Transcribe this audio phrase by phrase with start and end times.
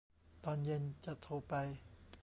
[0.45, 1.53] ตอนเย็นจะโทรไป